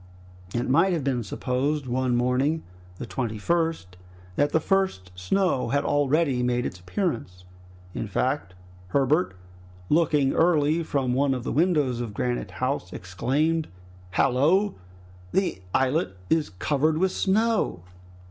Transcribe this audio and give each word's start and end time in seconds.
It 0.55 0.67
might 0.67 0.93
have 0.93 1.03
been 1.03 1.21
supposed 1.21 1.85
one 1.85 2.15
morning 2.15 2.63
the 2.97 3.05
21 3.05 3.39
st 3.39 3.97
that 4.35 4.51
the 4.51 4.59
first 4.59 5.11
snow 5.13 5.67
had 5.69 5.85
already 5.85 6.41
made 6.41 6.65
its 6.65 6.79
appearance. 6.79 7.45
In 7.93 8.07
fact 8.07 8.55
Herbert 8.87 9.35
looking 9.89 10.33
early 10.33 10.81
from 10.81 11.13
one 11.13 11.35
of 11.35 11.43
the 11.43 11.51
windows 11.51 12.01
of 12.01 12.15
Granite 12.15 12.49
House, 12.57 12.91
exclaimed, 12.91 13.67
"Hallo! 14.13 14.73
the 15.33 15.61
islet 15.71 16.17
is 16.31 16.49
covered 16.49 16.97
with 16.97 17.11
snow!" 17.11 17.83